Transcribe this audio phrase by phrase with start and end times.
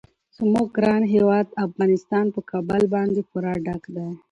[0.37, 4.09] زموږ ګران هیواد افغانستان په کابل باندې پوره ډک دی.